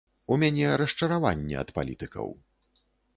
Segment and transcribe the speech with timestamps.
[0.35, 2.33] У мяне расчараванне ад палітыкаў.